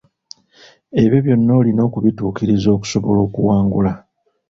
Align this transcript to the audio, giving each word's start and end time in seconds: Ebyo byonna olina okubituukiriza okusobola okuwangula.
Ebyo 1.01 1.17
byonna 1.25 1.51
olina 1.59 1.81
okubituukiriza 1.87 2.67
okusobola 2.75 3.19
okuwangula. 3.27 3.91